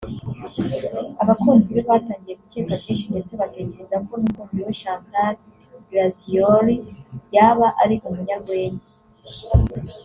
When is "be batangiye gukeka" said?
1.75-2.71